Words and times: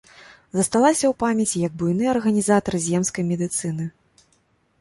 Засталася 0.59 1.05
ў 1.09 1.11
памяці 1.23 1.61
як 1.67 1.75
буйны 1.81 2.05
арганізатар 2.13 2.73
земскай 2.87 3.23
медыцыны. 3.33 3.85